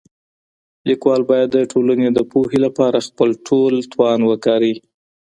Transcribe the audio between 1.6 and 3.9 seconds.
ټولني د پوهي لپاره خپل ټول